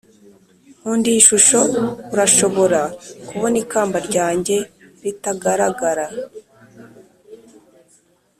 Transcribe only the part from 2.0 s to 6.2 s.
urashobora kubona ikamba ryanjye ritagaragara?